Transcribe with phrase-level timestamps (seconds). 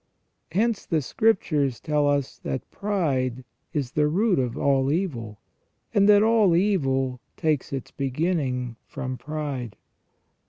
[0.51, 5.37] Hence the Scriptures tell us that pride is the root of all evil,
[5.93, 9.75] and that all evil takes its beginning from pride.